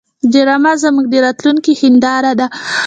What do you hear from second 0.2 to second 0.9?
ډرامه